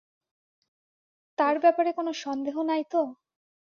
তার 1.37 1.55
ব্যাপারে 1.59 1.91
কোন 1.93 2.07
সন্দেহ 2.23 2.55
নাই 2.63 2.83
তো? 2.91 3.01